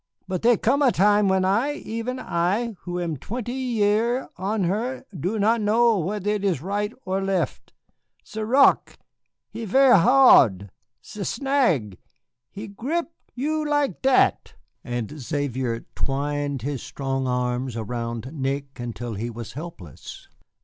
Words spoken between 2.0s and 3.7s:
I, who am twenty